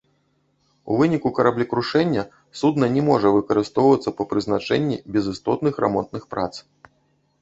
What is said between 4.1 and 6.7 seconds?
па прызначэнні без істотных рамонтных прац.